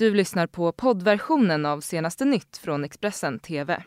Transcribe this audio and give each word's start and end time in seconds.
Du 0.00 0.14
lyssnar 0.14 0.46
på 0.46 0.72
poddversionen 0.72 1.66
av 1.66 1.80
senaste 1.80 2.24
nytt 2.24 2.56
från 2.56 2.84
Expressen 2.84 3.38
TV. 3.38 3.82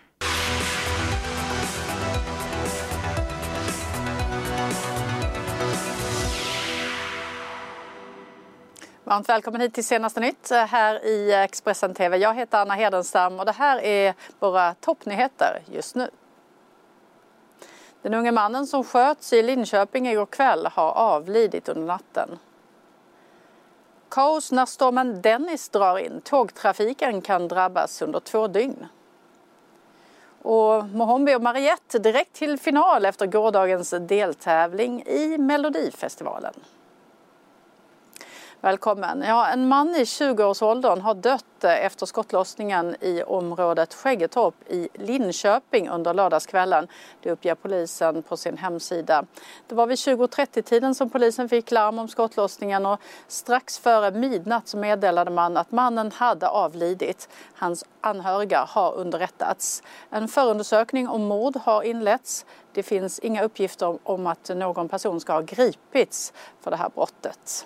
Varmt 9.04 9.29
välkommen 9.29 9.61
hit 9.61 9.73
till 9.73 9.86
senaste 9.86 10.20
nytt 10.20 10.52
eh, 10.52 10.65
här 10.65 11.05
i 11.05 11.34
Expressen 11.34 11.94
TV. 11.94 12.18
Jag 12.18 12.34
heter 12.34 12.57
Anna 12.57 12.73
Hedenstam 12.73 13.39
och 13.39 13.45
det 13.45 13.52
här 13.52 13.80
är 13.84 14.14
våra 14.39 14.73
toppnyheter 14.73 15.61
just 15.71 15.95
nu. 15.95 16.09
Den 18.02 18.14
unge 18.14 18.32
mannen 18.32 18.68
som 18.68 18.84
sköts 18.84 19.34
i 19.34 19.43
Linköping 19.43 20.07
igår 20.07 20.25
kväll 20.25 20.66
har 20.66 20.91
avlidit 20.91 21.70
under 21.70 21.88
natten. 21.88 22.39
Kaos 24.14 24.52
när 24.52 24.66
stormen 24.66 25.21
Dennis 25.21 25.70
drar 25.70 25.98
in. 25.98 26.21
Tågtrafiken 26.21 27.21
kan 27.21 27.48
drabbas 27.48 28.01
under 28.01 28.19
två 28.19 28.47
dygn. 28.47 28.88
Och 30.42 30.86
Mohombi 30.86 31.36
och 31.36 31.42
Mariette 31.42 32.00
direkt 32.00 32.33
till 32.33 32.59
final 32.59 33.05
efter 33.05 33.25
gårdagens 33.27 33.93
deltävling 33.99 35.03
i 35.03 35.38
Melodifestivalen. 35.38 36.53
Välkommen. 38.63 39.22
Ja, 39.22 39.48
en 39.48 39.67
man 39.67 39.95
i 39.95 40.03
20-årsåldern 40.03 41.02
har 41.02 41.13
dött 41.13 41.63
eh, 41.63 41.85
efter 41.85 42.05
skottlossningen 42.05 42.95
i 43.02 43.23
området 43.23 43.94
Skäggetorp 43.94 44.55
i 44.67 44.89
Linköping 44.94 45.89
under 45.89 46.13
lördagskvällen. 46.13 46.88
Det 47.22 47.31
uppger 47.31 47.55
polisen 47.55 48.23
på 48.23 48.38
sin 48.38 48.58
hemsida. 48.58 49.26
Det 49.67 49.76
var 49.76 49.88
vid 49.88 49.98
20.30-tiden 49.98 50.95
som 50.95 51.09
polisen 51.09 51.49
fick 51.49 51.72
larm 51.72 51.99
om 51.99 52.08
skottlossningen 52.08 52.86
och 52.86 52.99
strax 53.27 53.80
före 53.80 54.12
midnatt 54.12 54.67
så 54.67 54.77
meddelade 54.77 55.31
man 55.31 55.58
att 55.58 55.72
mannen 55.72 56.11
hade 56.11 56.48
avlidit. 56.48 57.30
Hans 57.53 57.86
anhöriga 58.02 58.66
har 58.70 58.94
underrättats. 58.95 59.84
En 60.09 60.27
förundersökning 60.27 61.09
om 61.09 61.23
mord 61.23 61.55
har 61.55 61.83
inletts. 61.83 62.45
Det 62.73 62.83
finns 62.83 63.20
inga 63.20 63.44
uppgifter 63.44 63.98
om 64.03 64.27
att 64.27 64.50
någon 64.55 64.89
person 64.89 65.20
ska 65.20 65.33
ha 65.33 65.42
gripits 65.42 66.33
för 66.61 66.72
det 66.72 66.77
här 66.77 66.89
brottet. 66.95 67.66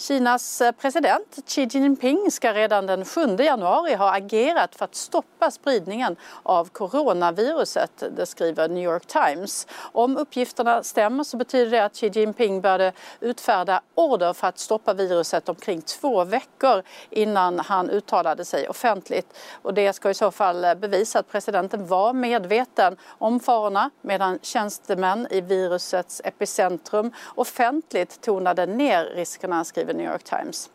Kinas 0.00 0.60
eh, 0.60 0.72
president 0.72 1.38
Xi 1.46 1.64
Jinping 1.70 2.30
ska 2.30 2.52
redan 2.52 2.86
den 2.86 3.04
7 3.04 3.20
januari 3.38 3.94
ha 3.94 4.16
agerat 4.16 4.74
för 4.74 4.84
att 4.84 4.94
stoppa 4.94 5.50
spridningen 5.50 6.16
av 6.42 6.68
coronaviruset, 6.68 8.04
det 8.16 8.26
skriver 8.26 8.68
New 8.68 8.84
York 8.84 9.06
Times. 9.06 9.66
Om 9.92 10.16
uppgifterna 10.16 10.82
stämmer 10.82 11.24
så 11.24 11.36
betyder 11.36 11.70
det 11.70 11.84
att 11.84 11.96
Xi 11.96 12.08
Jinping 12.08 12.60
började 12.60 12.92
utfärda 13.20 13.80
order 13.94 14.32
för 14.32 14.46
att 14.46 14.58
stoppa 14.58 14.94
viruset 14.94 15.48
omkring 15.48 15.82
två 15.82 16.24
veckor 16.24 16.82
innan 17.10 17.58
han 17.58 17.90
uttalade 17.90 18.44
sig 18.44 18.68
offentligt. 18.68 19.38
Och 19.62 19.74
det 19.74 19.92
ska 19.92 20.10
i 20.10 20.14
så 20.14 20.30
fall 20.30 20.76
bevisa 20.76 21.18
att 21.18 21.28
presidenten 21.28 21.86
var 21.86 22.12
medveten 22.12 22.96
om 23.04 23.40
farorna 23.40 23.90
medan 24.02 24.38
tjänstemän 24.42 25.26
i 25.30 25.40
virusets 25.40 26.20
epicentrum 26.24 27.12
offentligt 27.34 28.20
tonade 28.20 28.66
ner 28.66 29.04
riskerna, 29.04 29.64
skriver 29.64 29.87
skriver 29.88 29.94
New 29.94 30.12
York 30.12 30.24
Times. 30.24 30.70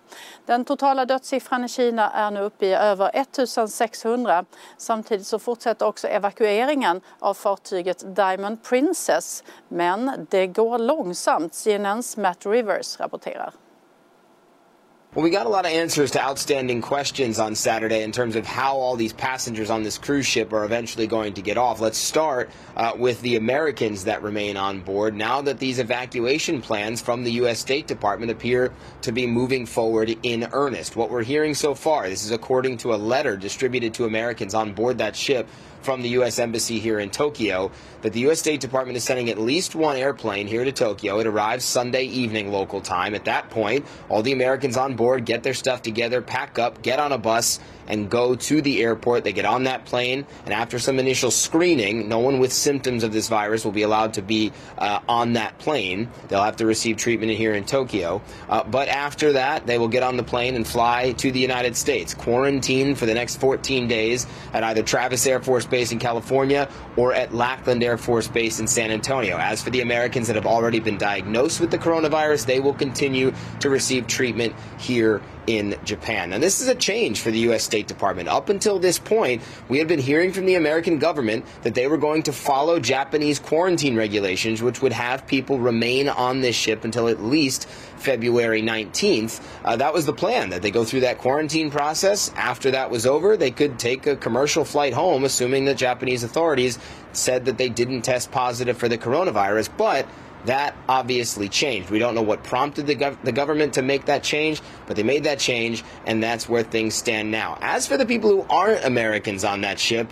Den 0.45 0.66
totala 0.66 1.06
dödssiffran 1.06 1.64
i 1.64 1.67
Kina 1.67 2.11
är 2.11 2.31
nu 2.31 2.39
uppe 2.39 2.66
i 2.66 2.73
över 2.73 3.11
1600. 3.14 4.45
Samtidigt 4.78 5.28
så 5.28 5.39
fortsätter 5.39 5.86
också 5.86 6.08
evakueringen 6.08 7.02
av 7.19 7.34
fartyget 7.34 8.16
Diamond 8.16 8.64
Princess. 8.64 9.44
Men 9.67 10.28
det 10.30 10.47
går 10.47 10.80
långsamt, 10.80 11.53
CNNs 11.53 12.17
Matt 12.17 12.45
Rivers 12.45 13.00
rapporterar. 13.00 13.53
Well, 15.16 15.22
we 15.22 15.30
got 15.30 15.45
a 15.45 15.50
lot 15.50 15.66
of 15.66 15.72
answers 15.72 16.09
to 16.11 16.23
outstanding 16.23 16.81
questions 16.81 17.38
on 17.38 17.53
Saturday 17.53 18.02
in 18.02 18.11
terms 18.11 18.36
of 18.36 18.47
how 18.47 18.78
all 18.78 18.95
these 18.95 19.14
passengers 19.14 19.69
on 19.69 19.83
this 19.83 20.00
cruise 20.00 20.25
ship 20.25 20.52
are 20.52 20.66
eventually 20.66 21.06
going 21.06 21.36
to 21.36 21.44
get 21.44 21.56
off. 21.56 21.80
Let's 21.80 22.00
start 22.00 22.50
uh, 22.75 22.94
with 22.97 23.22
the 23.22 23.36
Americans 23.36 24.06
that 24.06 24.23
remain 24.23 24.57
on 24.57 24.79
board 24.81 25.13
now 25.13 25.40
that 25.44 25.59
these 25.59 25.78
evacuation 25.78 26.63
plans 26.63 27.00
from 27.00 27.23
the 27.23 27.34
U.S. 27.34 27.59
State 27.59 27.85
Department 27.85 28.31
appear 28.31 28.73
to 29.03 29.12
be 29.12 29.28
moving 29.28 29.68
forward 29.68 30.18
in 30.23 30.47
earnest. 30.52 30.96
What 30.96 31.12
we're 31.12 31.22
hearing 31.22 31.53
so 31.53 31.75
far, 31.75 32.09
this 32.09 32.25
is 32.25 32.31
according 32.31 32.78
to 32.78 32.96
a 32.96 32.97
letter 32.97 33.38
distributed 33.38 33.94
to 33.94 34.06
Americans 34.06 34.56
on 34.56 34.73
board 34.73 34.97
that 34.97 35.16
ship 35.16 35.47
from 35.84 36.02
the 36.02 36.10
U.S. 36.10 36.40
Embassy 36.40 36.80
here 36.80 37.00
in 37.00 37.10
Tokyo 37.10 37.72
that 38.02 38.14
the 38.14 38.22
U.S. 38.22 38.40
State 38.40 38.62
Department 38.62 38.98
is 38.98 39.04
sending 39.04 39.30
at 39.30 39.38
least 39.38 39.76
one 39.76 39.98
airplane 39.98 40.48
here 40.48 40.64
to 40.64 40.72
Tokyo. 40.72 41.20
It 41.20 41.28
arrives 41.28 41.66
Sunday 41.66 42.04
evening 42.04 42.52
local 42.52 42.82
time. 42.82 43.16
At 43.16 43.26
that 43.26 43.50
point, 43.50 43.86
all 44.10 44.22
the 44.22 44.32
Americans 44.32 44.78
on 44.78 44.96
board 44.96 45.26
get 45.26 45.44
their 45.44 45.54
stuff 45.54 45.82
together, 45.82 46.22
pack 46.22 46.58
up, 46.58 46.82
get 46.82 47.00
on 47.00 47.12
a 47.12 47.18
bus, 47.18 47.60
and 47.88 48.10
go 48.10 48.36
to 48.36 48.62
the 48.62 48.82
airport. 48.82 49.24
They 49.24 49.34
get 49.34 49.46
on 49.46 49.64
that 49.64 49.86
plane, 49.86 50.26
and 50.46 50.54
after 50.54 50.80
some 50.80 51.00
initial 51.00 51.32
screening, 51.32 52.08
no 52.10 52.20
one 52.20 52.40
with 52.40 52.54
symptoms 52.54 53.04
of 53.04 53.14
this 53.14 53.28
virus 53.28 53.66
will 53.66 53.72
be 53.72 53.84
allowed 53.84 54.14
to 54.16 54.22
be 54.22 54.52
uh, 54.78 55.00
on 55.08 55.34
that 55.34 55.58
plane. 55.60 56.10
They'll 56.28 56.44
have 56.44 56.58
to 56.58 56.66
receive 56.66 56.98
treatment 56.98 57.32
here 57.32 57.54
in 57.54 57.66
Tokyo. 57.66 58.22
Uh, 58.50 58.64
but 58.64 58.88
after 58.88 59.34
that, 59.34 59.66
they 59.68 59.78
will 59.78 59.88
get 59.88 60.04
on 60.04 60.18
the 60.18 60.24
plane 60.24 60.56
and 60.56 60.68
fly 60.68 61.14
to 61.14 61.32
the 61.32 61.40
United 61.40 61.76
States, 61.76 62.14
quarantine 62.14 62.96
for 62.96 63.06
the 63.06 63.14
next 63.14 63.38
14 63.38 63.88
days 63.88 64.26
at 64.54 64.64
either 64.64 64.84
Travis 64.84 65.26
Air 65.26 65.42
Force 65.42 65.66
Base 65.66 65.92
in 65.92 66.00
California 66.00 66.70
or 66.98 67.14
at 67.14 67.34
Lackland 67.34 67.84
Air 67.84 67.98
Force 67.98 68.28
Base 68.28 68.60
in 68.60 68.68
San 68.68 68.92
Antonio. 68.92 69.38
As 69.38 69.62
for 69.62 69.70
the 69.70 69.82
Americans 69.82 70.28
that 70.28 70.36
have 70.36 70.46
already 70.46 70.80
been 70.80 70.98
diagnosed 70.98 71.60
with 71.60 71.72
the 71.72 71.78
coronavirus, 71.78 72.46
they 72.46 72.60
will 72.60 72.74
continue 72.74 73.34
to 73.60 73.70
receive 73.70 74.08
treatment 74.08 74.56
here 74.78 75.22
in 75.48 75.76
Japan. 75.84 76.30
Now, 76.30 76.40
this 76.40 76.62
is 76.62 76.68
a 76.68 76.76
change 76.76 77.22
for 77.22 77.31
the 77.31 77.40
U.S. 77.40 77.64
State 77.64 77.88
Department. 77.88 78.30
Up 78.30 78.50
until 78.50 78.80
this 78.80 79.00
point, 79.00 79.42
we 79.70 79.78
had 79.78 79.88
been 79.88 80.00
hearing 80.00 80.31
from 80.31 80.46
the 80.46 80.56
American 80.56 81.00
government 81.00 81.46
that 81.64 81.76
they 81.76 81.88
were 81.88 81.98
going 81.98 82.24
to 82.24 82.31
follow 82.34 82.80
Japanese 82.80 83.40
quarantine 83.40 83.96
regulations, 83.96 84.62
which 84.62 84.82
would 84.82 84.94
have 84.94 85.28
people 85.28 85.59
remain 85.59 86.09
on 86.09 86.42
this 86.42 86.56
ship 86.56 86.84
until 86.84 87.08
at 87.08 87.22
least 87.22 87.68
February 87.68 88.62
19th. 88.62 89.42
Uh, 89.64 89.76
that 89.78 89.94
was 89.94 90.06
the 90.06 90.14
plan, 90.14 90.50
that 90.50 90.62
they 90.62 90.72
go 90.72 90.84
through 90.84 91.02
that 91.02 91.18
quarantine 91.18 91.72
process. 91.72 92.32
After 92.36 92.72
that 92.72 92.90
was 92.90 93.06
over, 93.06 93.38
they 93.38 93.52
could 93.52 93.80
take 93.80 94.08
a 94.08 94.16
commercial 94.16 94.66
flight 94.66 94.94
home, 94.94 95.24
assuming 95.24 95.66
that 95.66 95.78
Japanese 95.78 96.24
authorities 96.24 96.80
said 97.14 97.46
that 97.46 97.58
they 97.58 97.70
didn't 97.70 98.02
test 98.02 98.32
positive 98.32 98.78
for 98.78 98.88
the 98.88 98.98
coronavirus. 98.98 99.70
But 99.78 100.08
that 100.46 100.76
obviously 100.90 101.48
changed. 101.50 101.90
We 101.90 102.00
don't 102.00 102.16
know 102.16 102.22
what 102.22 102.44
prompted 102.44 102.88
the, 102.88 102.96
gov- 102.96 103.22
the 103.24 103.31
government 103.31 103.74
to 103.76 103.81
make 103.81 104.06
that 104.06 104.24
change, 104.24 104.62
but 104.88 104.96
they 104.96 105.04
made 105.04 105.24
that 105.24 105.40
change, 105.40 105.84
and 106.06 106.22
that's 106.22 106.50
where 106.50 106.64
things 106.64 106.96
stand 106.96 107.31
now. 107.31 107.58
As 107.62 107.88
for 107.88 107.98
the 107.98 108.06
people 108.06 108.30
who 108.30 108.46
aren't 108.50 108.84
Americans 108.84 109.44
on 109.44 109.62
that 109.62 109.80
ship, 109.80 110.12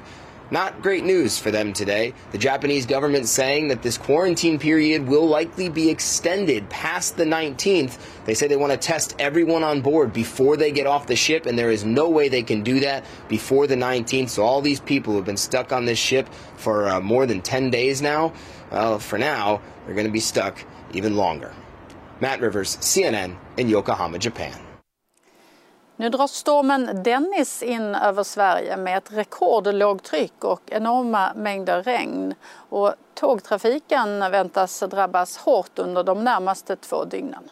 not 0.52 0.82
great 0.82 1.06
news 1.06 1.40
for 1.40 1.50
them 1.50 1.72
today. 1.72 2.14
The 2.32 2.38
Japanese 2.38 2.86
government 2.86 3.28
saying 3.28 3.70
that 3.70 3.82
this 3.82 3.98
quarantine 3.98 4.60
period 4.60 5.08
will 5.08 5.26
likely 5.26 5.70
be 5.70 5.90
extended 5.90 6.70
past 6.70 7.16
the 7.16 7.24
19th. 7.24 7.98
They 8.26 8.34
say 8.34 8.48
they 8.48 8.58
want 8.58 8.74
to 8.74 8.78
test 8.78 9.16
everyone 9.18 9.64
on 9.64 9.82
board 9.82 10.12
before 10.12 10.58
they 10.58 10.72
get 10.72 10.88
off 10.88 11.08
the 11.08 11.16
ship, 11.16 11.46
and 11.46 11.58
there 11.58 11.72
is 11.72 11.86
no 11.86 12.10
way 12.10 12.28
they 12.28 12.44
can 12.44 12.64
do 12.64 12.82
that 12.82 13.06
before 13.30 13.66
the 13.66 13.76
19th. 13.76 14.30
So, 14.30 14.44
all 14.44 14.62
these 14.62 14.82
people 14.82 15.14
who 15.14 15.18
have 15.18 15.26
been 15.26 15.38
stuck 15.38 15.72
on 15.72 15.86
this 15.86 16.00
ship 16.00 16.28
for 16.58 16.88
uh, 16.90 17.00
more 17.00 17.26
than 17.26 17.42
10 17.42 17.70
days 17.70 18.02
now, 18.02 18.34
well, 18.72 19.00
for 19.00 19.18
now, 19.18 19.62
they're 19.86 19.96
going 19.96 20.08
to 20.08 20.14
be 20.14 20.20
stuck 20.20 20.64
even 20.94 21.16
longer. 21.16 21.54
Matt 22.20 22.42
Rivers, 22.42 22.76
CNN 22.78 23.38
in 23.58 23.70
Yokohama, 23.70 24.20
Japan. 24.20 24.71
Nu 26.02 26.10
drar 26.10 26.28
stormen 26.28 27.04
Dennis 27.04 27.64
in 27.64 27.96
över 27.96 28.24
Sverige 28.24 28.78
med 28.78 28.98
ett 28.98 29.12
rekordlågtryck 29.14 30.44
och 30.44 30.62
enorma 30.66 31.34
mängder 31.36 31.84
regn. 31.84 32.34
Och 32.54 32.94
tågtrafiken 33.14 34.20
väntas 34.20 34.80
drabbas 34.80 35.38
hårt 35.38 35.80
under 35.80 36.04
de 36.04 36.24
närmaste 36.24 36.76
två 36.76 37.06
dygnen. 37.06 37.50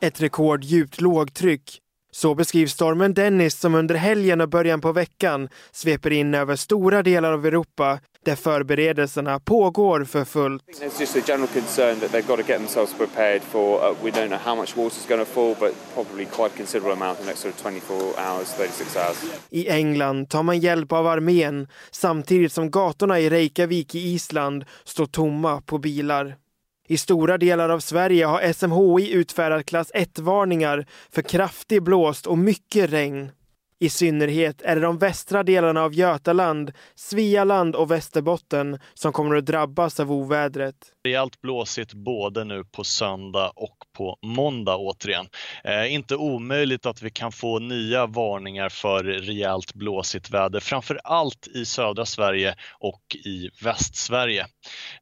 Ett 0.00 0.20
rekorddjupt 0.20 1.00
lågtryck 1.00 1.80
så 2.14 2.34
beskrivs 2.34 2.72
stormen 2.72 3.14
Dennis 3.14 3.60
som 3.60 3.74
under 3.74 3.94
helgen 3.94 4.40
och 4.40 4.48
början 4.48 4.80
på 4.80 4.92
veckan 4.92 5.48
sveper 5.72 6.10
in 6.10 6.34
över 6.34 6.56
stora 6.56 7.02
delar 7.02 7.32
av 7.32 7.46
Europa 7.46 7.98
där 8.24 8.34
förberedelserna 8.34 9.40
pågår 9.40 10.04
för 10.04 10.24
fullt. 10.24 10.62
It's 10.62 11.00
just 11.00 11.16
a 11.16 11.20
general 11.26 11.48
concern 11.48 12.00
that 12.00 12.12
they've 12.12 12.26
got 12.26 12.46
to 12.46 12.52
get 12.52 12.58
themselves 12.58 12.94
prepared 12.94 13.42
for. 13.42 13.90
Uh, 13.90 14.04
we 14.04 14.10
don't 14.10 14.28
know 14.28 14.40
how 14.44 14.54
much 14.56 14.76
water 14.76 14.96
is 14.96 15.06
going 15.08 15.24
to 15.24 15.30
fall, 15.32 15.56
but 15.60 15.74
probably 15.94 16.24
quite 16.24 16.54
a 16.54 16.56
considerable 16.56 16.92
amount 16.92 17.18
in 17.18 17.24
the 17.24 17.30
next 17.30 17.40
sort 17.40 17.54
of 17.54 17.62
24 17.62 17.96
hours, 18.18 18.48
36 18.48 18.96
hours. 18.96 19.16
I 19.50 19.68
England 19.68 20.28
tar 20.28 20.42
man 20.42 20.60
hjälp 20.60 20.92
av 20.92 21.06
armén 21.06 21.68
samtidigt 21.90 22.52
som 22.52 22.70
gatorna 22.70 23.20
i 23.20 23.30
Reykjavik 23.30 23.94
i 23.94 23.98
Island 23.98 24.64
står 24.84 25.06
tomma 25.06 25.60
på 25.60 25.78
bilar. 25.78 26.43
I 26.88 26.96
stora 26.96 27.38
delar 27.38 27.68
av 27.68 27.80
Sverige 27.80 28.26
har 28.26 28.52
SMHI 28.52 29.12
utfärdat 29.12 29.66
klass 29.66 29.92
1-varningar 29.94 30.86
för 31.10 31.22
kraftig 31.22 31.82
blåst 31.82 32.26
och 32.26 32.38
mycket 32.38 32.90
regn. 32.90 33.30
I 33.78 33.88
synnerhet 33.88 34.62
är 34.62 34.74
det 34.76 34.82
de 34.82 34.98
västra 34.98 35.42
delarna 35.42 35.82
av 35.82 35.94
Götaland, 35.94 36.72
Svealand 36.94 37.76
och 37.76 37.90
Västerbotten 37.90 38.78
som 38.94 39.12
kommer 39.12 39.36
att 39.36 39.46
drabbas 39.46 40.00
av 40.00 40.12
ovädret. 40.12 40.76
Rejält 41.04 41.40
blåsigt 41.40 41.94
både 41.94 42.44
nu 42.44 42.64
på 42.64 42.84
söndag 42.84 43.52
och 43.56 43.76
på 43.94 44.18
måndag 44.22 44.76
återigen. 44.76 45.26
Eh, 45.64 45.94
inte 45.94 46.16
omöjligt 46.16 46.86
att 46.86 47.02
vi 47.02 47.10
kan 47.10 47.32
få 47.32 47.58
nya 47.58 48.06
varningar 48.06 48.68
för 48.68 49.04
rejält 49.04 49.74
blåsigt 49.74 50.30
väder, 50.30 50.60
framför 50.60 51.00
allt 51.04 51.48
i 51.54 51.64
södra 51.64 52.06
Sverige 52.06 52.54
och 52.78 53.02
i 53.24 53.50
Västsverige. 53.62 54.46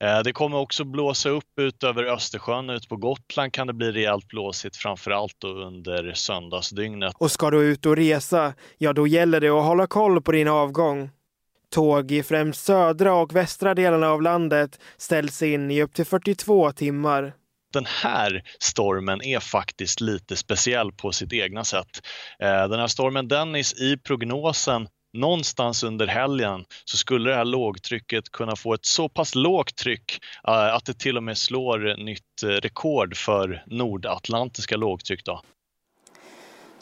Eh, 0.00 0.18
det 0.24 0.32
kommer 0.32 0.58
också 0.58 0.84
blåsa 0.84 1.28
upp 1.28 1.58
ut 1.60 1.84
över 1.84 2.04
Östersjön, 2.04 2.70
ut 2.70 2.88
på 2.88 2.96
Gotland 2.96 3.52
kan 3.52 3.66
det 3.66 3.72
bli 3.72 3.92
rejält 3.92 4.28
blåsigt, 4.28 4.76
framför 4.76 5.10
allt 5.10 5.44
under 5.44 6.12
söndagsdygnet. 6.14 7.14
Och 7.18 7.30
ska 7.30 7.50
du 7.50 7.62
ut 7.62 7.86
och 7.86 7.96
resa, 7.96 8.54
ja 8.78 8.92
då 8.92 9.06
gäller 9.06 9.40
det 9.40 9.48
att 9.48 9.64
hålla 9.64 9.86
koll 9.86 10.22
på 10.22 10.32
din 10.32 10.48
avgång. 10.48 11.10
Tåg 11.72 12.12
i 12.12 12.22
främst 12.22 12.64
södra 12.64 13.14
och 13.14 13.36
västra 13.36 13.74
delarna 13.74 14.10
av 14.10 14.22
landet 14.22 14.80
ställs 14.96 15.42
in 15.42 15.70
i 15.70 15.82
upp 15.82 15.94
till 15.94 16.04
42 16.04 16.72
timmar. 16.72 17.32
Den 17.72 17.86
här 17.86 18.42
stormen 18.58 19.22
är 19.22 19.40
faktiskt 19.40 20.00
lite 20.00 20.36
speciell 20.36 20.92
på 20.92 21.12
sitt 21.12 21.32
egna 21.32 21.64
sätt. 21.64 22.06
Eh, 22.38 22.68
den 22.68 22.80
här 22.80 22.86
stormen 22.86 23.28
Dennis 23.28 23.74
i 23.74 23.96
prognosen 23.96 24.88
någonstans 25.12 25.82
under 25.82 26.06
helgen 26.06 26.64
så 26.84 26.96
skulle 26.96 27.30
det 27.30 27.36
här 27.36 27.44
lågtrycket 27.44 28.30
kunna 28.30 28.56
få 28.56 28.74
ett 28.74 28.84
så 28.84 29.08
pass 29.08 29.34
lågt 29.34 29.76
tryck 29.76 30.18
eh, 30.48 30.74
att 30.74 30.84
det 30.84 30.98
till 30.98 31.16
och 31.16 31.22
med 31.22 31.38
slår 31.38 32.04
nytt 32.04 32.42
eh, 32.42 32.48
rekord 32.48 33.16
för 33.16 33.64
nordatlantiska 33.66 34.76
lågtryck. 34.76 35.24
Då. 35.24 35.42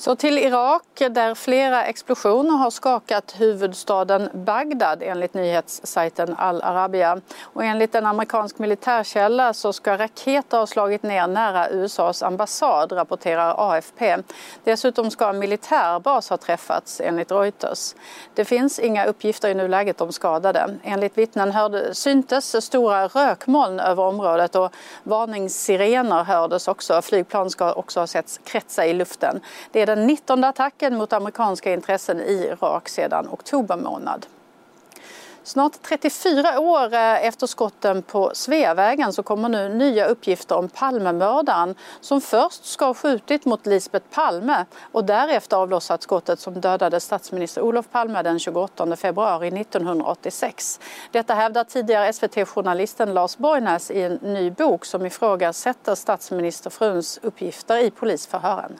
Så 0.00 0.16
till 0.16 0.38
Irak 0.38 0.82
där 1.10 1.34
flera 1.34 1.84
explosioner 1.84 2.56
har 2.56 2.70
skakat 2.70 3.34
huvudstaden 3.38 4.28
Bagdad 4.34 5.02
enligt 5.02 5.34
nyhetssajten 5.34 6.34
Al 6.38 6.62
Arabia. 6.62 7.20
Och 7.40 7.64
enligt 7.64 7.94
en 7.94 8.06
amerikansk 8.06 8.58
militärkälla 8.58 9.52
så 9.54 9.72
ska 9.72 9.98
raketer 9.98 10.58
ha 10.58 10.66
slagit 10.66 11.02
ner 11.02 11.26
nära 11.26 11.70
USAs 11.70 12.22
ambassad, 12.22 12.92
rapporterar 12.92 13.54
AFP. 13.58 14.16
Dessutom 14.64 15.10
ska 15.10 15.28
en 15.28 15.38
militärbas 15.38 16.30
ha 16.30 16.36
träffats 16.36 17.00
enligt 17.00 17.32
Reuters. 17.32 17.94
Det 18.34 18.44
finns 18.44 18.78
inga 18.78 19.04
uppgifter 19.04 19.48
i 19.48 19.54
nuläget 19.54 20.00
om 20.00 20.12
skadade. 20.12 20.78
Enligt 20.82 21.18
vittnen 21.18 21.52
hörde, 21.52 21.94
syntes 21.94 22.64
stora 22.64 23.06
rökmoln 23.06 23.80
över 23.80 24.02
området 24.02 24.56
och 24.56 24.72
varningssirener 25.02 26.24
hördes 26.24 26.68
också. 26.68 27.02
Flygplan 27.02 27.50
ska 27.50 27.72
också 27.72 28.00
ha 28.00 28.06
setts 28.06 28.40
kretsa 28.44 28.86
i 28.86 28.92
luften. 28.92 29.40
Det 29.72 29.80
är 29.80 29.89
den 29.96 30.06
19 30.06 30.44
attacken 30.44 30.96
mot 30.96 31.12
amerikanska 31.12 31.72
intressen 31.72 32.20
i 32.20 32.32
Irak 32.32 32.88
sedan 32.88 33.28
oktober 33.28 33.76
månad. 33.76 34.26
Snart 35.42 35.82
34 35.82 36.60
år 36.60 36.94
eh, 36.94 37.26
efter 37.26 37.46
skotten 37.46 38.02
på 38.02 38.30
Sveavägen 38.34 39.12
så 39.12 39.22
kommer 39.22 39.48
nu 39.48 39.68
nya 39.68 40.06
uppgifter 40.06 40.56
om 40.56 40.68
Palmemördaren 40.68 41.74
som 42.00 42.20
först 42.20 42.64
ska 42.64 42.84
ha 42.84 42.94
skjutit 42.94 43.44
mot 43.44 43.66
Lisbeth 43.66 44.06
Palme 44.14 44.64
och 44.92 45.04
därefter 45.04 45.56
avlossat 45.56 46.02
skottet 46.02 46.40
som 46.40 46.60
dödade 46.60 47.00
statsminister 47.00 47.62
Olof 47.62 47.90
Palme 47.90 48.22
den 48.22 48.38
28 48.38 48.96
februari 48.96 49.60
1986. 49.60 50.80
Detta 51.10 51.34
hävdar 51.34 51.64
tidigare 51.64 52.12
SVT-journalisten 52.12 53.14
Lars 53.14 53.36
Borgnäs 53.36 53.90
i 53.90 54.02
en 54.02 54.14
ny 54.14 54.50
bok 54.50 54.84
som 54.84 55.06
ifrågasätter 55.06 55.94
statsministerfruns 55.94 57.20
uppgifter 57.22 57.84
i 57.84 57.90
polisförhören. 57.90 58.78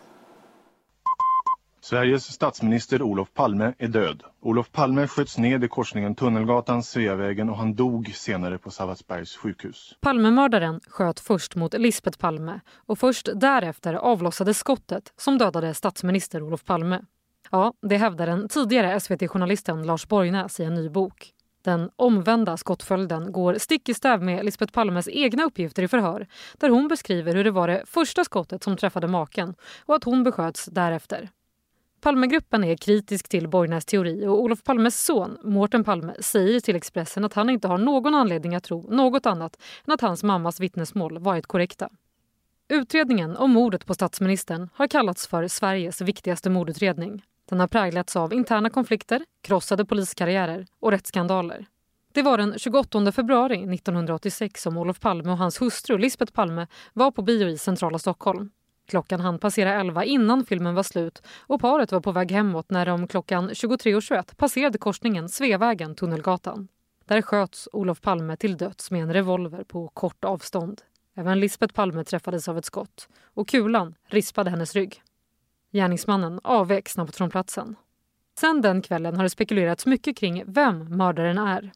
Sveriges 1.83 2.33
statsminister 2.33 3.03
Olof 3.03 3.35
Palme 3.35 3.75
är 3.79 3.89
död. 3.89 4.23
Olof 4.41 4.73
Palme 4.73 5.07
sköts 5.07 5.39
ned 5.39 5.65
i 5.65 5.69
korsningen 5.69 6.15
Tunnelgatan, 6.15 6.83
Sveavägen 6.83 7.51
och 7.51 7.57
han 7.57 7.75
dog 7.75 8.13
senare 8.15 8.59
på 8.59 8.71
Sabbatsbergs 8.71 9.37
sjukhus. 9.37 9.95
Palmemördaren 10.01 10.81
sköt 10.89 11.21
först 11.21 11.57
mot 11.57 11.75
Lisbeth 11.75 12.19
Palme 12.19 12.61
och 12.87 12.99
först 12.99 13.29
därefter 13.35 13.95
avlossade 13.95 14.55
skottet 14.55 15.13
som 15.17 15.39
dödade 15.39 15.75
statsminister 15.75 16.43
Olof 16.43 16.65
Palme. 16.65 17.03
Ja, 17.51 17.73
det 17.83 17.97
hävdar 17.97 18.27
den 18.27 18.49
tidigare 18.49 19.01
SVT-journalisten 19.01 19.87
Lars 19.87 20.09
Borgnäs 20.09 20.61
i 20.61 20.65
en 20.65 20.75
ny 20.75 20.89
bok. 20.89 21.33
Den 21.65 21.91
omvända 21.97 22.57
skottföljden 22.57 23.33
går 23.33 23.55
stick 23.59 23.89
i 23.89 23.95
stäv 23.95 24.23
med 24.23 24.45
Lisbeth 24.45 24.73
Palmes 24.73 25.09
egna 25.09 25.45
uppgifter 25.45 25.83
i 25.83 25.89
förhör 25.89 26.27
där 26.59 26.69
hon 26.69 26.89
beskriver 26.89 27.35
hur 27.35 27.45
det 27.45 27.51
var 27.51 27.69
det 27.69 27.83
första 27.87 28.25
skottet 28.25 28.63
som 28.63 28.77
träffade 28.77 29.09
maken 29.09 29.55
och 29.87 29.95
att 29.95 30.05
hon 30.05 30.23
besköts 30.23 30.65
därefter. 30.65 31.31
Palmegruppen 32.01 32.65
är 32.65 32.77
kritisk 32.77 33.29
till 33.29 33.49
Borgnäs 33.49 33.85
teori 33.85 34.27
och 34.27 34.41
Olof 34.41 34.63
Palmes 34.65 35.05
son, 35.05 35.39
Mårten 35.43 35.85
Palme, 35.85 36.15
säger 36.21 36.61
till 36.61 36.77
Expressen 36.77 37.25
att 37.25 37.35
han 37.35 37.51
inte 37.51 37.69
har 37.69 37.79
någon 37.79 38.15
anledning 38.15 38.55
att 38.55 38.65
tro 38.65 38.91
något 38.91 39.27
annat 39.27 39.57
än 39.87 39.95
att 39.95 40.01
hans 40.01 40.23
mammas 40.23 40.61
vittnesmål 40.61 41.19
varit 41.19 41.47
korrekta. 41.47 41.89
Utredningen 42.69 43.37
om 43.37 43.51
mordet 43.51 43.87
på 43.87 43.95
statsministern 43.95 44.69
har 44.75 44.87
kallats 44.87 45.27
för 45.27 45.49
Sveriges 45.49 46.01
viktigaste 46.01 46.51
mordutredning. 46.51 47.23
Den 47.49 47.61
har 47.61 47.69
präglats 47.69 48.17
av 48.17 48.33
interna 48.33 48.71
konflikter, 48.71 49.25
krossade 49.43 49.85
poliskarriärer 49.85 50.67
och 50.81 50.91
rättsskandaler. 50.91 51.67
Det 52.13 52.23
var 52.23 52.39
den 52.39 52.59
28 52.59 53.13
februari 53.13 53.75
1986 53.75 54.63
som 54.63 54.77
Olof 54.77 55.01
Palme 55.01 55.31
och 55.31 55.39
hans 55.39 55.61
hustru 55.63 55.99
Lisbeth 55.99 56.33
Palme 56.33 56.67
var 56.93 57.11
på 57.11 57.23
bio 57.23 57.49
i 57.49 57.59
centrala 57.59 57.99
Stockholm. 57.99 58.51
Klockan 58.91 59.21
hann 59.21 59.39
passera 59.39 59.75
11 59.75 60.05
innan 60.05 60.45
filmen 60.47 60.75
var 60.75 60.83
slut 60.83 61.23
och 61.41 61.61
paret 61.61 61.93
var 61.93 62.01
på 62.01 62.13
väg 62.13 62.33
hemåt 62.33 62.71
när 62.71 62.87
de 62.87 63.07
klockan 63.07 63.51
23.21 63.51 64.37
passerade 64.37 64.79
korsningen 64.79 65.29
Sveavägen-Tunnelgatan. 65.29 66.69
Där 67.05 67.23
sköts 67.23 67.69
Olof 67.73 68.01
Palme 68.01 68.37
till 68.37 68.57
döds 68.57 68.91
med 68.91 69.03
en 69.03 69.13
revolver 69.13 69.65
på 69.65 69.89
kort 69.89 70.25
avstånd. 70.25 70.83
Även 71.17 71.41
Lisbeth 71.41 71.75
Palme 71.75 72.05
träffades 72.05 72.49
av 72.49 72.59
ett 72.59 72.65
skott 72.65 73.09
och 73.25 73.49
kulan 73.49 73.95
rispade 74.07 74.51
hennes 74.51 74.75
rygg. 74.75 75.03
Gärningsmannen 75.73 76.41
avvek 76.45 76.89
snabbt 76.89 77.17
från 77.17 77.31
platsen. 77.31 77.77
Sen 78.39 78.61
den 78.61 78.83
kvällen 78.83 79.17
har 79.17 79.23
det 79.23 79.31
spekulerats 79.31 79.87
mycket 79.87 80.17
kring 80.17 80.45
vem 80.47 80.97
mördaren 80.97 81.39
är. 81.39 81.73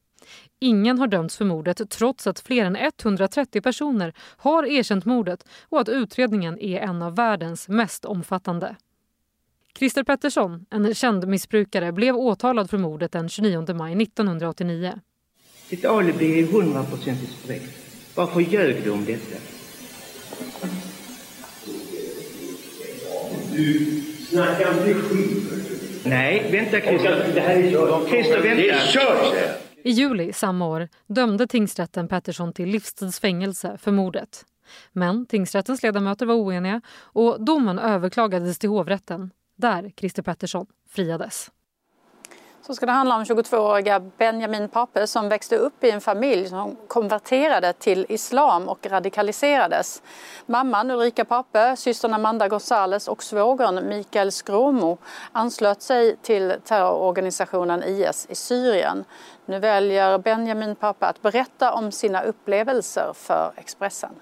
Ingen 0.60 0.98
har 0.98 1.06
dömts 1.06 1.36
för 1.36 1.44
mordet 1.44 1.90
trots 1.90 2.26
att 2.26 2.40
fler 2.40 2.64
än 2.64 2.76
130 2.76 3.60
personer 3.60 4.12
har 4.18 4.64
erkänt 4.64 5.04
mordet 5.04 5.44
och 5.68 5.80
att 5.80 5.88
utredningen 5.88 6.58
är 6.58 6.80
en 6.80 7.02
av 7.02 7.16
världens 7.16 7.68
mest 7.68 8.04
omfattande. 8.04 8.76
Christer 9.78 10.04
Pettersson, 10.04 10.66
en 10.70 10.94
känd 10.94 11.28
missbrukare, 11.28 11.92
blev 11.92 12.16
åtalad 12.16 12.70
för 12.70 12.78
mordet 12.78 13.12
den 13.12 13.28
29 13.28 13.74
maj 13.74 14.02
1989. 14.02 15.00
Ditt 15.68 15.84
alibi 15.84 16.40
är 16.40 16.46
hundraprocentigt 16.46 17.42
korrekt. 17.42 17.78
Varför 18.14 18.40
ljög 18.40 18.84
du 18.84 18.90
om 18.90 19.04
detta? 19.04 19.36
Du 23.52 24.02
snackar 24.28 24.72
inte 24.72 24.94
skit. 24.94 25.44
Nej, 26.04 26.48
vänta 26.52 26.80
Christer. 26.80 27.32
Christer, 28.08 28.40
vänta. 28.40 28.62
Det 28.62 28.70
är 28.70 28.92
kört, 28.92 29.63
i 29.84 29.90
juli 29.90 30.32
samma 30.32 30.66
år 30.66 30.88
dömde 31.06 31.46
tingsrätten 31.46 32.08
Pettersson 32.08 32.52
till 32.52 32.68
livstidsfängelse 32.68 33.78
för 33.78 33.92
mordet. 33.92 34.44
Men 34.92 35.26
tingsrättens 35.26 35.82
ledamöter 35.82 36.26
var 36.26 36.34
oeniga 36.34 36.80
och 36.96 37.44
domen 37.44 37.78
överklagades 37.78 38.58
till 38.58 38.68
hovrätten 38.68 39.30
där 39.56 39.92
Christer 39.96 40.22
Pettersson 40.22 40.66
friades. 40.88 41.50
Så 42.66 42.74
ska 42.74 42.86
det 42.86 42.92
handla 42.92 43.16
om 43.16 43.24
22-åriga 43.24 44.00
Benjamin 44.00 44.68
Pape 44.68 45.06
som 45.06 45.28
växte 45.28 45.56
upp 45.56 45.84
i 45.84 45.90
en 45.90 46.00
familj 46.00 46.48
som 46.48 46.76
konverterade 46.88 47.72
till 47.72 48.06
islam 48.08 48.68
och 48.68 48.86
radikaliserades. 48.86 50.02
Mamman 50.46 50.90
Ulrika 50.90 51.24
Pape, 51.24 51.76
systern 51.76 52.14
Amanda 52.14 52.48
Gonzales 52.48 53.08
och 53.08 53.22
svågern 53.22 53.88
Mikael 53.88 54.32
Skråmo 54.32 54.98
anslöt 55.32 55.82
sig 55.82 56.16
till 56.16 56.54
terrororganisationen 56.64 57.82
IS 57.82 58.26
i 58.30 58.34
Syrien. 58.34 59.04
Nu 59.46 59.58
väljer 59.58 60.18
Benjamin 60.18 60.76
Pape 60.76 61.06
att 61.06 61.22
berätta 61.22 61.72
om 61.72 61.92
sina 61.92 62.22
upplevelser 62.22 63.12
för 63.14 63.52
Expressen. 63.56 64.12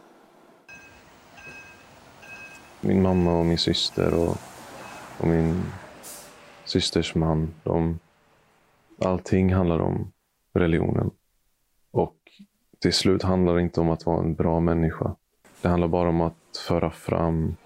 Min 2.81 3.03
mamma 3.03 3.39
och 3.39 3.47
min 3.47 3.59
syster 3.59 4.15
och, 4.15 4.37
och 5.19 5.27
min 5.27 5.73
systers 6.65 7.15
man, 7.15 7.55
de 7.65 7.99
Allting 9.05 9.53
handlar 9.53 9.79
om 9.79 10.13
religionen. 10.53 11.11
Och 11.91 12.17
till 12.79 12.93
slut 12.93 13.23
handlar 13.23 13.55
det 13.55 13.63
inte 13.63 13.81
om 13.81 13.91
att 13.91 14.07
vara 14.07 14.21
en 14.21 14.35
bra 14.35 14.61
människa. 14.61 15.17
Det 15.63 15.69
handlar 15.69 15.89
bara 15.89 16.09
om 16.09 16.21
att 16.21 16.57
föra 16.69 16.91
fram 16.91 17.57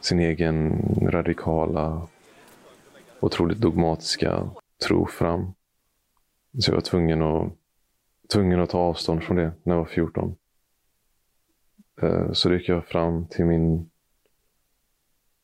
sin 0.00 0.20
egen 0.20 0.82
radikala, 1.10 2.08
otroligt 3.20 3.58
dogmatiska 3.58 4.50
tro 4.86 5.06
fram. 5.06 5.52
Så 6.58 6.70
jag 6.70 6.74
var 6.74 6.82
tvungen 6.82 7.22
att, 7.22 7.52
tvungen 8.32 8.60
att 8.60 8.70
ta 8.70 8.78
avstånd 8.78 9.22
från 9.22 9.36
det 9.36 9.52
när 9.62 9.74
jag 9.74 9.80
var 9.80 9.88
14. 9.88 10.36
Eh, 12.02 12.32
så 12.32 12.48
då 12.48 12.54
gick 12.54 12.68
jag 12.68 12.84
fram 12.84 13.26
till 13.26 13.44
min 13.44 13.90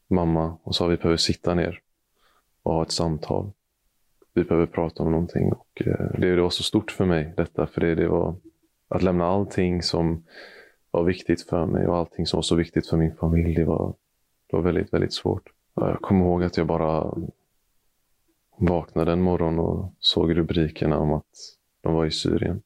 mamma 0.09 0.59
och 0.62 0.75
sa 0.75 0.87
att 0.87 0.93
vi 0.93 0.97
behöver 0.97 1.17
sitta 1.17 1.55
ner 1.55 1.81
och 2.62 2.75
ha 2.75 2.83
ett 2.83 2.93
samtal 2.93 3.52
vi 4.38 4.45
behöver 4.45 4.66
prata 4.66 5.02
om 5.02 5.11
någonting. 5.11 5.52
Och, 5.52 5.83
eh, 5.87 6.18
det, 6.18 6.35
det 6.35 6.42
var 6.42 6.50
så 6.50 6.62
stort 6.62 6.90
för 6.90 7.04
mig 7.04 7.35
detta, 7.37 7.66
för 7.66 7.80
det, 7.80 7.95
det 7.95 8.09
var 8.09 8.37
att 8.88 9.02
lämna 9.02 9.26
allting 9.26 9.83
som 9.83 10.25
var 10.90 11.04
viktigt 11.04 11.42
för 11.42 11.66
mig 11.66 11.87
och 11.87 11.97
allting 11.97 12.26
som 12.26 12.37
var 12.37 12.42
så 12.42 12.54
viktigt 12.54 12.87
för 12.87 12.97
min 12.97 13.16
familj, 13.16 13.54
det 13.54 13.64
var, 13.64 13.95
det 14.50 14.57
var 14.57 14.62
väldigt, 14.62 14.92
väldigt 14.92 15.12
svårt. 15.12 15.49
Jag 15.75 16.00
kommer 16.00 16.25
ihåg 16.25 16.45
att 16.45 16.57
jag 16.57 16.66
bara 16.66 17.14
vaknade 18.57 19.12
en 19.12 19.23
morgon 19.23 19.59
och 19.59 19.92
såg 19.99 20.37
rubrikerna 20.37 20.99
om 20.99 21.12
att 21.12 21.57
de 21.80 21.95
var 21.95 22.07
i 22.07 22.11
Syrien. 22.11 22.62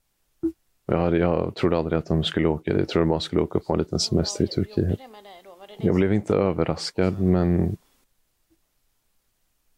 Jag, 0.86 0.98
hade, 0.98 1.18
jag 1.18 1.54
trodde 1.54 1.78
aldrig 1.78 1.98
att 1.98 2.06
de 2.06 2.24
skulle 2.24 2.48
åka 2.48 2.70
dit. 2.70 2.80
Jag 2.80 2.88
trodde 2.88 3.02
de 3.02 3.08
bara 3.08 3.20
skulle 3.20 3.42
åka 3.42 3.58
på 3.58 3.72
en 3.72 3.78
liten 3.78 3.98
semester 3.98 4.44
i 4.44 4.46
Turkiet. 4.46 5.00
Jag 5.78 5.94
blev 5.94 6.12
inte 6.12 6.34
överraskad, 6.34 7.20
men 7.20 7.76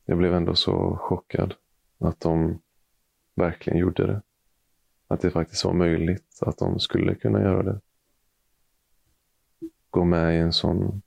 jag 0.05 0.19
blev 0.19 0.35
ändå 0.35 0.55
så 0.55 0.97
chockad 1.01 1.55
att 1.99 2.21
de 2.21 2.61
verkligen 3.35 3.79
gjorde 3.79 4.07
det. 4.07 4.23
Att 5.09 5.21
det 5.21 5.31
faktiskt 5.31 5.65
var 5.65 5.73
möjligt 5.73 6.39
att 6.41 6.59
de 6.59 6.81
skulle 6.81 7.15
kunna 7.15 7.41
göra 7.41 7.63
det. 7.63 7.81
Gå 9.91 10.05
med 10.05 10.37
i 10.37 10.39
en 10.39 10.53
sån 10.53 11.03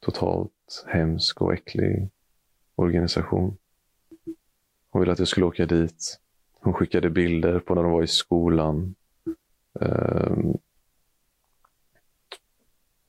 totalt 0.00 0.84
hemsk 0.86 1.42
och 1.42 1.54
äcklig 1.54 2.10
organisation. 2.74 3.56
Hon 4.90 5.00
ville 5.00 5.12
att 5.12 5.18
jag 5.18 5.28
skulle 5.28 5.46
åka 5.46 5.66
dit. 5.66 6.20
Hon 6.52 6.74
skickade 6.74 7.10
bilder 7.10 7.60
på 7.60 7.74
när 7.74 7.82
de 7.82 7.92
var 7.92 8.02
i 8.02 8.06
skolan. 8.06 8.94
Um, 9.72 10.58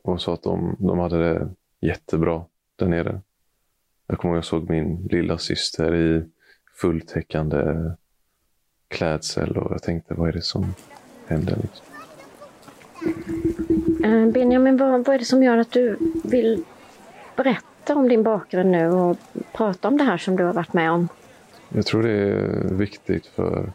och 0.04 0.22
sa 0.22 0.34
att 0.34 0.44
de, 0.44 0.76
de 0.80 1.00
hade 1.00 1.18
det 1.18 1.56
jättebra 1.80 2.46
där 2.76 2.88
nere. 2.88 3.22
Jag 4.14 4.20
kommer 4.20 4.34
ihåg 4.34 4.40
att 4.40 4.46
jag 4.46 4.62
såg 4.62 4.70
min 4.70 5.08
lilla 5.12 5.38
syster 5.38 5.96
i 5.96 6.24
fulltäckande 6.76 7.92
klädsel 8.88 9.58
och 9.58 9.72
jag 9.72 9.84
tänkte, 9.84 10.14
vad 10.14 10.30
är 10.30 10.34
det 10.34 10.42
som 10.42 10.76
händer? 11.28 11.58
Liksom? 11.62 11.86
Eh, 14.04 14.32
Benjamin, 14.32 14.78
vad, 14.78 15.06
vad 15.06 15.16
är 15.16 15.20
det 15.20 15.26
som 15.26 15.44
gör 15.44 15.58
att 15.58 15.72
du 15.72 15.98
vill 16.24 16.64
berätta 17.36 17.96
om 17.96 18.08
din 18.08 18.24
bakgrund 18.24 18.72
nu 18.72 18.88
och 18.88 19.18
prata 19.54 19.88
om 19.88 19.98
det 19.98 20.04
här 20.04 20.18
som 20.18 20.36
du 20.36 20.44
har 20.44 20.54
varit 20.54 20.74
med 20.74 20.92
om? 20.92 21.08
Jag 21.70 21.86
tror 21.86 22.04
det 22.04 22.12
är 22.12 22.74
viktigt 22.74 23.26
för 23.26 23.72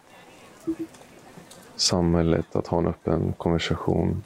samhället 1.76 2.56
att 2.56 2.66
ha 2.66 2.78
en 2.78 2.86
öppen 2.86 3.32
konversation. 3.32 4.22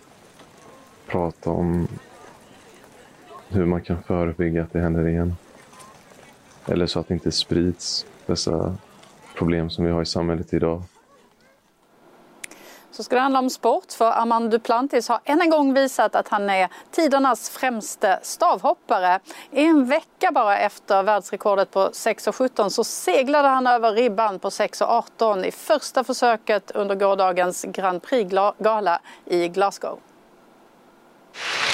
Prata 1.07 1.51
om 1.51 1.89
hur 3.49 3.65
man 3.65 3.81
kan 3.81 4.03
förebygga 4.03 4.63
att 4.63 4.73
det 4.73 4.81
händer 4.81 5.09
igen. 5.09 5.37
Eller 6.67 6.87
så 6.87 7.01
att 7.01 7.09
det 7.09 7.15
inte 7.15 7.33
sprids, 7.33 8.07
dessa 8.27 8.77
problem 9.35 9.71
som 9.71 9.85
vi 9.85 9.91
har 9.91 10.03
i 10.03 10.07
samhället 10.07 10.53
idag. 10.53 10.83
Så 12.91 13.03
ska 13.03 13.15
det 13.15 13.21
handla 13.21 13.39
om 13.39 13.51
sport 13.51 13.93
för 13.93 14.11
Armand 14.11 14.51
Duplantis 14.51 15.09
har 15.09 15.21
än 15.25 15.41
en 15.41 15.51
gång 15.51 15.75
visat 15.75 16.15
att 16.15 16.29
han 16.29 16.51
är 16.51 16.69
tidernas 16.91 17.51
främste 17.51 18.19
stavhoppare. 18.23 19.21
En 19.51 19.87
vecka 19.87 20.33
bara 20.33 20.59
efter 20.59 21.03
världsrekordet 21.03 21.71
på 21.71 21.81
6.17 21.89 22.69
så 22.69 22.85
seglade 22.85 23.49
han 23.49 23.67
över 23.67 23.93
ribban 23.93 24.39
på 24.39 24.49
6.18 24.49 25.45
i 25.45 25.51
första 25.51 26.05
försöket 26.05 26.71
under 26.71 26.95
gårdagens 26.95 27.65
Grand 27.69 28.03
Prix-gala 28.03 29.01
i 29.25 29.49
Glasgow. 29.49 29.99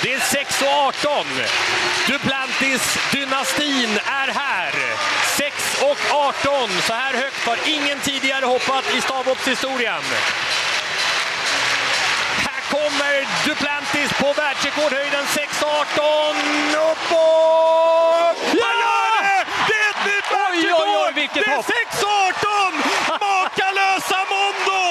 Det 0.03 0.13
är 0.13 0.19
6.18. 0.19 1.25
Duplantis-dynastin 2.07 4.01
är 4.07 4.29
här. 4.29 4.73
6.18. 5.37 6.69
Så 6.87 6.93
här 6.93 7.15
högt 7.15 7.47
har 7.47 7.59
ingen 7.67 8.01
tidigare 8.01 8.47
hoppat 8.47 8.95
i 8.95 9.01
stavhoppshistorien 9.01 10.03
kommer 12.71 13.15
Duplantis 13.47 14.11
på 14.21 14.33
världsrekordhöjden 14.33 15.25
6.18 15.25 15.69
uppåt! 16.91 18.37
Ja! 18.53 18.75
Det 19.69 19.77
är 19.85 19.91
ett 19.91 20.05
nytt 20.11 20.29
världsrekord! 20.37 21.15
Det 21.35 21.41
är 21.41 21.63
6.18! 21.63 22.73
Makalösa 23.09 24.21
Mondo! 24.33 24.83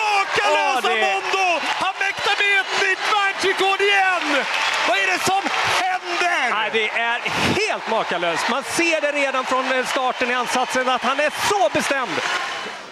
Makalösa 0.00 0.88
ja, 0.90 0.94
det... 0.94 1.00
Mondo! 1.06 1.60
Han 1.82 1.94
mäktar 2.04 2.34
med 2.42 2.60
ett 2.60 2.74
nytt 2.82 3.04
världsrekord 3.14 3.80
igen! 3.80 4.44
Vad 4.88 4.98
är 4.98 5.06
det 5.12 5.20
som 5.30 5.42
händer? 5.82 6.42
Nej, 6.50 6.70
det 6.72 6.88
är 6.88 7.18
helt 7.86 7.90
makalöst. 7.90 8.50
Man 8.50 8.62
ser 8.62 9.00
det 9.00 9.12
redan 9.12 9.44
från 9.44 9.64
starten 9.86 10.30
i 10.30 10.34
ansatsen 10.34 10.88
att 10.88 11.02
han 11.02 11.20
är 11.20 11.30
så 11.48 11.68
bestämd. 11.72 12.20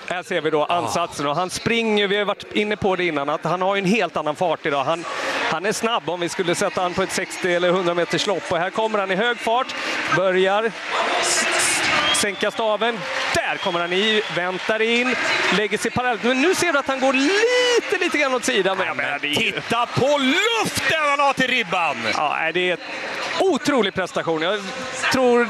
Här 0.06 0.22
ser 0.22 0.40
vi 0.40 0.50
då 0.50 0.64
ansatsen 0.64 1.26
och 1.26 1.36
han 1.36 1.50
springer, 1.50 2.08
vi 2.08 2.16
har 2.16 2.24
varit 2.24 2.52
inne 2.52 2.76
på 2.76 2.96
det 2.96 3.04
innan, 3.04 3.28
att 3.28 3.44
han 3.44 3.62
har 3.62 3.76
en 3.76 3.84
helt 3.84 4.16
annan 4.16 4.36
fart 4.36 4.66
idag. 4.66 4.84
Han, 4.84 5.04
han 5.50 5.66
är 5.66 5.72
snabb 5.72 6.10
om 6.10 6.20
vi 6.20 6.28
skulle 6.28 6.54
sätta 6.54 6.82
han 6.82 6.94
på 6.94 7.02
ett 7.02 7.12
60 7.12 7.54
eller 7.54 7.68
100 7.68 7.94
meters 7.94 8.26
lopp 8.26 8.52
och 8.52 8.58
här 8.58 8.70
kommer 8.70 8.98
han 8.98 9.10
i 9.10 9.14
hög 9.14 9.38
fart, 9.38 9.74
börjar 10.16 10.72
sänka 12.14 12.50
staven. 12.50 12.98
Där 13.34 13.56
kommer 13.56 13.80
han 13.80 13.92
i, 13.92 14.22
väntar 14.36 14.82
in, 14.82 15.16
lägger 15.56 15.78
sig 15.78 15.90
parallellt. 15.90 16.22
Men 16.22 16.42
nu 16.42 16.54
ser 16.54 16.72
du 16.72 16.78
att 16.78 16.86
han 16.86 17.00
går 17.00 17.12
lite, 17.12 18.04
lite 18.04 18.18
grann 18.18 18.34
åt 18.34 18.44
sidan. 18.44 18.78
Men, 18.78 18.96
men, 18.96 19.20
titta 19.20 19.86
på 19.86 20.18
luften 20.18 21.00
han 21.08 21.20
har 21.20 21.32
till 21.32 21.48
ribban! 21.48 21.96
Ja, 22.16 22.50
det 22.54 22.70
är 22.70 22.78
otrolig 23.40 23.94
prestation. 23.94 24.42
Jag 24.42 24.60
tror 25.12 25.48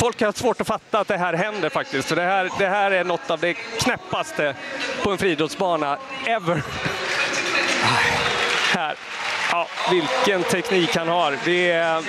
folk 0.00 0.20
har 0.20 0.32
svårt 0.32 0.60
att 0.60 0.66
fatta 0.66 1.00
att 1.00 1.08
det 1.08 1.16
här 1.16 1.34
händer 1.34 1.68
faktiskt. 1.68 2.08
Så 2.08 2.14
det, 2.14 2.22
här, 2.22 2.50
det 2.58 2.66
här 2.66 2.90
är 2.90 3.04
något 3.04 3.30
av 3.30 3.40
det 3.40 3.54
knäppaste 3.54 4.54
på 5.02 5.10
en 5.10 5.18
friidrottsbana 5.18 5.98
ever. 6.26 6.62
Här. 8.74 8.96
Ja, 9.50 9.68
vilken 9.90 10.42
teknik 10.42 10.96
han 10.96 11.08
har. 11.08 11.38
Det 11.44 11.70
är, 11.70 12.02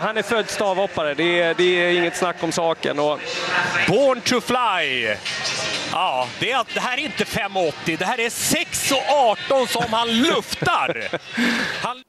han 0.00 0.16
är 0.16 0.22
född 0.22 0.50
stavhoppare, 0.50 1.14
det 1.14 1.40
är, 1.40 1.54
det 1.54 1.64
är 1.64 1.98
inget 1.98 2.16
snack 2.16 2.36
om 2.40 2.52
saken. 2.52 2.98
Och... 2.98 3.20
Born 3.88 4.20
to 4.20 4.40
fly! 4.40 5.14
Ja, 5.92 6.28
det, 6.38 6.52
är, 6.52 6.64
det 6.74 6.80
här 6.80 6.98
är 6.98 7.02
inte 7.02 7.24
5,80, 7.24 7.98
det 7.98 8.04
här 8.04 8.20
är 8.20 8.28
6,18 8.28 9.66
som 9.66 9.92
han 9.92 10.10
luftar! 10.10 11.08
Han... 11.82 12.02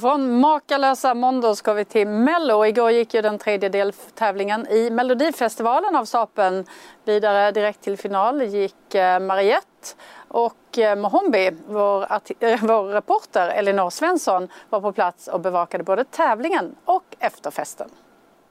Från 0.00 0.40
makalösa 0.40 1.14
Mondo 1.14 1.54
ska 1.54 1.72
vi 1.72 1.84
till 1.84 2.08
Mello. 2.08 2.66
Igår 2.66 2.90
gick 2.90 3.14
ju 3.14 3.22
den 3.22 3.38
tredje 3.38 3.68
deltävlingen 3.68 4.66
i 4.66 4.90
Melodifestivalen 4.90 5.96
av 5.96 6.04
stapeln. 6.04 6.64
Vidare 7.04 7.52
direkt 7.52 7.80
till 7.80 7.96
final 7.96 8.42
gick 8.42 8.94
eh, 8.94 9.20
Mariette 9.20 9.96
och 10.28 10.78
eh, 10.78 10.96
Mohombi, 10.96 11.50
vår, 11.66 12.02
eh, 12.38 12.60
vår 12.62 12.84
reporter 12.84 13.48
Elinor 13.48 13.90
Svensson, 13.90 14.48
var 14.70 14.80
på 14.80 14.92
plats 14.92 15.28
och 15.28 15.40
bevakade 15.40 15.84
både 15.84 16.04
tävlingen 16.04 16.74
och 16.84 17.04
efterfesten. 17.18 17.88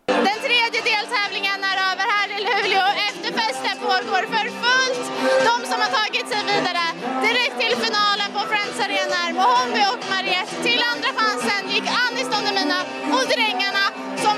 Den 0.05 0.37
tredje 0.47 0.81
deltävlingen 0.91 1.63
är 1.71 1.77
över 1.91 2.05
här 2.15 2.27
i 2.37 2.39
Luleå. 2.47 2.85
Efterfesten 3.09 3.77
pågår 3.79 4.23
för 4.33 4.45
fullt. 4.63 5.03
De 5.47 5.55
som 5.69 5.77
har 5.83 5.91
tagit 5.99 6.27
sig 6.31 6.41
vidare 6.51 6.85
direkt 7.27 7.55
till 7.63 7.75
finalen 7.85 8.29
på 8.35 8.39
Friends 8.51 8.79
Arena 8.85 9.17
är 9.27 9.33
Mohombi 9.33 9.83
och 9.93 10.03
Mariette. 10.13 10.55
Till 10.63 10.81
andra 10.93 11.09
chansen 11.19 11.61
gick 11.73 11.87
Anis 12.05 12.27
Don 12.31 12.43
Demina 12.47 12.79
och 13.15 13.25
drängarna 13.33 13.85
som 14.23 14.35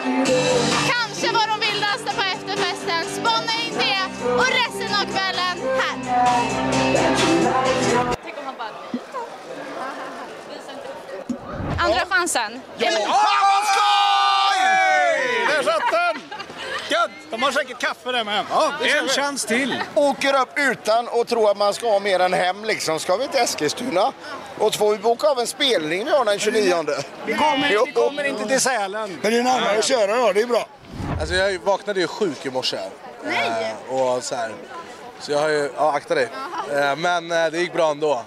kanske 0.92 1.28
var 1.38 1.46
de 1.52 1.58
vildaste 1.68 2.10
på 2.18 2.24
efterfesten. 2.36 3.02
Spana 3.20 3.54
in 3.66 3.76
det 3.84 4.02
och 4.42 4.50
resten 4.62 4.92
av 5.00 5.06
kvällen 5.14 5.56
här. 5.82 5.96
Tänk 8.24 8.38
om 8.38 8.46
han 8.46 8.56
bara 8.58 8.74
Andra 11.80 12.06
chansen. 12.06 12.62
Ja, 12.78 12.90
vad 13.42 13.64
skoj! 13.72 14.60
Där 15.48 15.64
satt 15.64 15.92
den! 15.92 16.22
Gött! 16.90 17.23
De 17.34 17.44
har 17.44 17.52
säkert 17.52 17.80
kaffe 17.80 18.12
där 18.12 18.24
med. 18.24 18.46
Ja, 18.50 18.74
en 18.82 19.08
chans 19.08 19.46
till. 19.46 19.84
Åker 19.96 20.42
upp 20.42 20.50
utan 20.56 21.08
att 21.08 21.28
tro 21.28 21.48
att 21.48 21.58
man 21.58 21.74
ska 21.74 21.92
ha 21.92 22.00
mer 22.00 22.20
än 22.20 22.34
hem 22.34 22.66
liksom. 22.66 23.00
Ska 23.00 23.18
vi 23.18 23.28
till 23.28 23.40
Eskilstuna? 23.40 24.14
Och 24.58 24.74
så 24.74 24.80
får 24.80 24.92
vi 24.92 24.98
boka 24.98 25.28
av 25.28 25.40
en 25.40 25.48
spelning 25.48 26.06
vi 26.06 26.12
har 26.12 26.26
den 26.26 26.40
29. 26.40 26.76
Vi 27.26 27.34
kommer, 27.34 27.86
vi 27.86 27.92
kommer 27.92 28.24
inte 28.24 28.48
till 28.48 28.62
Sälen. 28.62 29.20
Men 29.22 29.32
det 29.32 29.40
är 29.40 29.44
närmare 29.44 29.78
att 29.80 29.86
köra 29.86 30.16
då, 30.16 30.32
det 30.34 30.42
är 30.42 30.48
bra. 30.48 30.68
Alltså 31.20 31.36
jag 31.36 31.60
vaknade 31.60 32.00
ju 32.00 32.08
sjuk 32.08 32.46
i 32.46 32.50
morse. 32.50 32.80
Nej! 33.24 33.76
Eh, 33.90 33.96
och 33.96 34.24
så 34.24 34.36
här. 34.36 34.54
Så 35.20 35.32
jag 35.32 35.40
har 35.40 35.50
ju, 35.50 35.72
ja 35.78 35.92
akta 35.92 36.16
dig. 36.16 36.30
Eh, 36.72 36.96
men 36.96 37.32
eh, 37.32 37.46
det 37.52 37.58
gick 37.58 37.74
bra 37.74 37.92
ändå. 37.92 38.24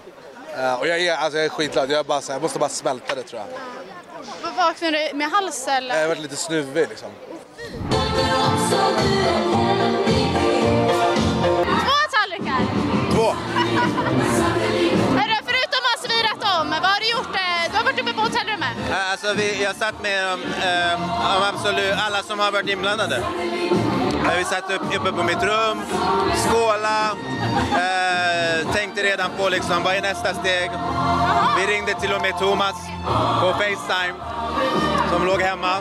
Och 0.80 0.88
jag 0.88 1.00
är, 1.00 1.16
alltså 1.16 1.38
jag 1.38 1.44
är 1.44 1.50
skitglad, 1.50 1.90
jag, 1.90 1.98
är 1.98 2.04
bara, 2.04 2.20
så 2.20 2.32
här, 2.32 2.34
jag 2.34 2.42
måste 2.42 2.58
bara 2.58 2.68
smälta 2.68 3.14
det 3.14 3.22
tror 3.22 3.40
jag. 3.40 3.58
Vad 4.42 4.66
Vaknade 4.66 5.08
du 5.08 5.16
med 5.16 5.30
hals 5.30 5.68
eller? 5.68 5.94
Jag 5.94 6.02
har 6.02 6.08
varit 6.08 6.22
lite 6.22 6.36
snuvig 6.36 6.88
liksom. 6.88 7.10
Två 11.86 11.96
tallrikar! 12.16 12.62
Två. 13.14 13.26
Hörru, 15.18 15.36
förutom 15.44 15.82
att 15.92 16.00
svirat 16.04 16.60
om, 16.60 16.70
vad 16.70 16.90
har 16.90 17.00
du 17.00 17.10
gjort? 17.10 17.34
Eh, 17.34 17.70
Du 17.70 17.76
har 17.76 17.84
varit 17.84 18.00
uppe 18.00 18.12
på 18.12 18.20
hotellrummet. 18.20 18.68
Alltså 19.10 19.34
vi, 19.34 19.62
jag 19.62 19.76
satt 19.76 20.02
med 20.02 20.32
um, 20.32 20.40
um, 20.40 21.10
absolut 21.54 21.94
alla 22.06 22.22
som 22.22 22.38
har 22.38 22.52
varit 22.52 22.68
inblandade. 22.68 23.22
Vi 24.34 24.44
satt 24.44 24.70
upp, 24.70 24.82
uppe 24.96 25.12
på 25.12 25.22
mitt 25.22 25.42
rum, 25.42 25.82
skåla, 26.36 27.10
eh, 27.72 28.72
tänkte 28.72 29.02
redan 29.02 29.30
på 29.38 29.48
liksom, 29.48 29.82
vad 29.82 29.94
är 29.94 30.02
nästa 30.02 30.34
steg. 30.34 30.70
Vi 31.56 31.74
ringde 31.74 31.94
till 32.00 32.12
och 32.12 32.22
med 32.22 32.38
Thomas 32.38 32.76
på 33.40 33.52
Facetime 33.52 34.14
som 35.12 35.26
låg 35.26 35.40
hemma. 35.42 35.76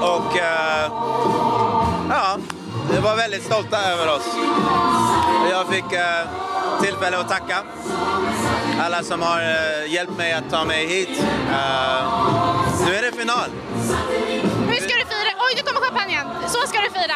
Och 0.00 0.38
eh, 0.38 0.92
ja, 2.10 2.36
vi 2.92 2.98
var 3.00 3.16
väldigt 3.16 3.42
stolta 3.42 3.76
över 3.92 4.16
oss. 4.16 4.26
Jag 5.50 5.66
fick 5.66 5.92
eh, 5.92 6.26
tillfälle 6.82 7.18
att 7.18 7.28
tacka 7.28 7.56
alla 8.80 9.02
som 9.02 9.22
har 9.22 9.40
eh, 9.40 9.92
hjälpt 9.92 10.18
mig 10.18 10.32
att 10.32 10.50
ta 10.50 10.64
mig 10.64 10.86
hit. 10.86 11.24
Eh, 11.50 12.04
nu 12.86 12.94
är 12.94 13.02
det 13.02 13.12
final. 13.12 13.50
Champagnen. 16.02 16.48
Så 16.48 16.66
ska 16.66 16.78
du 16.80 16.90
fira. 16.90 17.14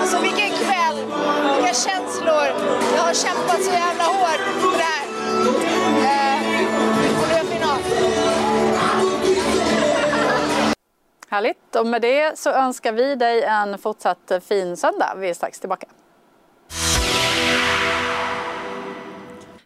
Alltså 0.00 0.20
vilken 0.20 0.50
kväll, 0.50 0.96
vilka 1.56 1.74
känslor. 1.74 2.46
Jag 2.96 3.02
har 3.02 3.14
kämpat 3.14 3.62
så 3.62 3.72
jävla 3.72 4.04
hårt 4.04 4.40
för 4.60 4.78
det 4.78 4.84
här. 4.84 5.04
Eh, 6.04 6.40
och 7.22 7.28
nu 7.28 7.34
är 7.34 7.44
final. 7.44 7.78
Härligt. 11.28 11.76
Och 11.76 11.86
med 11.86 12.02
det 12.02 12.38
så 12.38 12.50
önskar 12.50 12.92
vi 12.92 13.14
dig 13.14 13.42
en 13.42 13.78
fortsatt 13.78 14.32
fin 14.48 14.76
söndag. 14.76 15.14
Vi 15.16 15.30
är 15.30 15.34
strax 15.34 15.60
tillbaka. 15.60 15.86